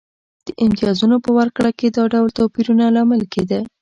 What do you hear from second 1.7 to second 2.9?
کې دا ډول توپیرونه